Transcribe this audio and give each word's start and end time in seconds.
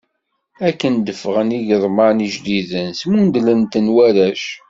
Akken 0.67 0.93
d-ffɣen 0.97 1.55
igeḍman 1.57 2.17
ijdiden, 2.27 2.89
smundlen-ten 3.01 3.85
warrac. 3.95 4.43